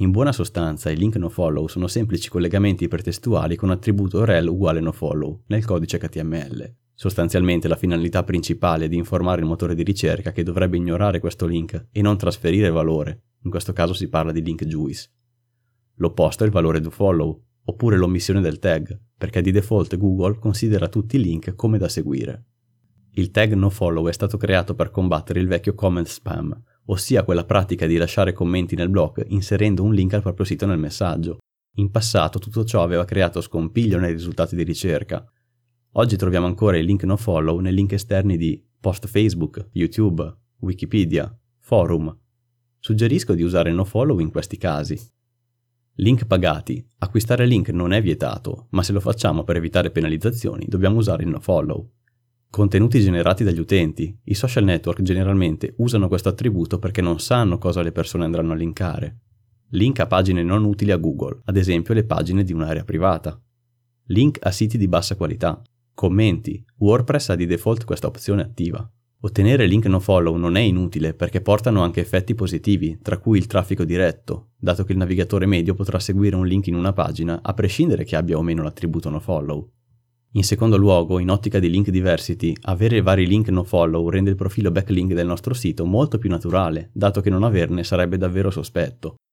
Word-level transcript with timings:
In 0.00 0.10
buona 0.10 0.32
sostanza, 0.32 0.90
i 0.90 0.96
link 0.96 1.16
nofollow 1.16 1.68
sono 1.68 1.86
semplici 1.86 2.28
collegamenti 2.28 2.84
ipertestuali 2.84 3.56
con 3.56 3.70
attributo 3.70 4.26
rel 4.26 4.46
uguale 4.46 4.80
nofollow 4.80 5.44
nel 5.46 5.64
codice 5.64 5.98
HTML. 5.98 6.74
Sostanzialmente 6.92 7.66
la 7.66 7.76
finalità 7.76 8.22
principale 8.22 8.84
è 8.84 8.88
di 8.88 8.96
informare 8.96 9.40
il 9.40 9.46
motore 9.46 9.74
di 9.74 9.82
ricerca 9.82 10.32
che 10.32 10.42
dovrebbe 10.42 10.76
ignorare 10.76 11.18
questo 11.18 11.46
link 11.46 11.86
e 11.90 12.02
non 12.02 12.18
trasferire 12.18 12.68
valore, 12.68 13.22
in 13.44 13.50
questo 13.50 13.72
caso 13.72 13.94
si 13.94 14.10
parla 14.10 14.32
di 14.32 14.42
link 14.42 14.66
juice. 14.66 15.10
L'opposto 15.94 16.42
è 16.42 16.46
il 16.46 16.52
valore 16.52 16.80
dofollow, 16.80 17.42
oppure 17.64 17.96
l'omissione 17.96 18.42
del 18.42 18.58
tag, 18.58 19.00
perché 19.16 19.40
di 19.40 19.50
default 19.50 19.96
Google 19.96 20.38
considera 20.38 20.88
tutti 20.88 21.16
i 21.16 21.22
link 21.22 21.54
come 21.54 21.78
da 21.78 21.88
seguire. 21.88 22.44
Il 23.12 23.30
tag 23.30 23.54
nofollow 23.54 24.08
è 24.08 24.12
stato 24.12 24.36
creato 24.36 24.74
per 24.74 24.90
combattere 24.90 25.40
il 25.40 25.48
vecchio 25.48 25.74
comment 25.74 26.06
spam, 26.06 26.62
ossia 26.86 27.24
quella 27.24 27.44
pratica 27.44 27.86
di 27.86 27.96
lasciare 27.96 28.32
commenti 28.32 28.74
nel 28.74 28.88
blog 28.88 29.24
inserendo 29.28 29.82
un 29.82 29.94
link 29.94 30.14
al 30.14 30.22
proprio 30.22 30.44
sito 30.44 30.66
nel 30.66 30.78
messaggio. 30.78 31.38
In 31.76 31.90
passato 31.90 32.38
tutto 32.38 32.64
ciò 32.64 32.82
aveva 32.82 33.04
creato 33.04 33.40
scompiglio 33.40 33.98
nei 33.98 34.12
risultati 34.12 34.56
di 34.56 34.62
ricerca. 34.62 35.24
Oggi 35.92 36.16
troviamo 36.16 36.46
ancora 36.46 36.76
i 36.76 36.84
link 36.84 37.04
nofollow 37.04 37.58
nei 37.58 37.72
link 37.72 37.92
esterni 37.92 38.36
di 38.36 38.62
post 38.80 39.06
Facebook, 39.06 39.68
YouTube, 39.72 40.34
Wikipedia, 40.60 41.34
forum. 41.58 42.14
Suggerisco 42.78 43.34
di 43.34 43.42
usare 43.42 43.72
nofollow 43.72 44.18
in 44.20 44.30
questi 44.30 44.56
casi. 44.56 44.98
Link 45.96 46.26
pagati. 46.26 46.86
Acquistare 46.98 47.46
link 47.46 47.70
non 47.70 47.92
è 47.92 48.02
vietato, 48.02 48.68
ma 48.70 48.82
se 48.82 48.92
lo 48.92 49.00
facciamo 49.00 49.44
per 49.44 49.56
evitare 49.56 49.90
penalizzazioni 49.90 50.66
dobbiamo 50.68 50.98
usare 50.98 51.24
il 51.24 51.30
nofollow. 51.30 51.90
Contenuti 52.50 53.00
generati 53.00 53.44
dagli 53.44 53.58
utenti. 53.58 54.18
I 54.24 54.34
social 54.34 54.64
network 54.64 55.02
generalmente 55.02 55.74
usano 55.78 56.08
questo 56.08 56.28
attributo 56.28 56.78
perché 56.78 57.02
non 57.02 57.20
sanno 57.20 57.58
cosa 57.58 57.82
le 57.82 57.92
persone 57.92 58.24
andranno 58.24 58.52
a 58.52 58.56
linkare. 58.56 59.18
Link 59.70 60.00
a 60.00 60.06
pagine 60.06 60.42
non 60.42 60.64
utili 60.64 60.90
a 60.90 60.96
Google, 60.96 61.40
ad 61.44 61.56
esempio 61.56 61.92
le 61.92 62.04
pagine 62.04 62.44
di 62.44 62.52
un'area 62.52 62.84
privata. 62.84 63.38
Link 64.06 64.38
a 64.40 64.50
siti 64.52 64.78
di 64.78 64.88
bassa 64.88 65.16
qualità. 65.16 65.60
Commenti. 65.92 66.64
WordPress 66.78 67.30
ha 67.30 67.34
di 67.34 67.46
default 67.46 67.84
questa 67.84 68.06
opzione 68.06 68.42
attiva. 68.42 68.88
Ottenere 69.20 69.66
link 69.66 69.86
nofollow 69.86 70.36
non 70.36 70.56
è 70.56 70.60
inutile 70.60 71.14
perché 71.14 71.40
portano 71.40 71.82
anche 71.82 72.00
effetti 72.00 72.34
positivi, 72.34 72.98
tra 73.02 73.18
cui 73.18 73.38
il 73.38 73.46
traffico 73.46 73.84
diretto, 73.84 74.50
dato 74.56 74.84
che 74.84 74.92
il 74.92 74.98
navigatore 74.98 75.46
medio 75.46 75.74
potrà 75.74 75.98
seguire 75.98 76.36
un 76.36 76.46
link 76.46 76.68
in 76.68 76.74
una 76.76 76.92
pagina 76.92 77.40
a 77.42 77.52
prescindere 77.52 78.04
che 78.04 78.14
abbia 78.14 78.38
o 78.38 78.42
meno 78.42 78.62
l'attributo 78.62 79.10
nofollow. 79.10 79.70
In 80.36 80.44
secondo 80.44 80.76
luogo, 80.76 81.18
in 81.18 81.30
ottica 81.30 81.58
di 81.58 81.70
link 81.70 81.88
diversity, 81.88 82.52
avere 82.64 83.00
vari 83.00 83.26
link 83.26 83.48
nofollow 83.48 84.10
rende 84.10 84.28
il 84.28 84.36
profilo 84.36 84.70
backlink 84.70 85.14
del 85.14 85.26
nostro 85.26 85.54
sito 85.54 85.86
molto 85.86 86.18
più 86.18 86.28
naturale, 86.28 86.90
dato 86.92 87.22
che 87.22 87.30
non 87.30 87.42
averne 87.42 87.82
sarebbe 87.84 88.18
davvero 88.18 88.50
sospetto. 88.50 89.16